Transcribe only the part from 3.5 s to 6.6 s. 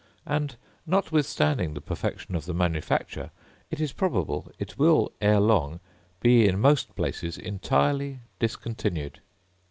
it is probable it will ere long be in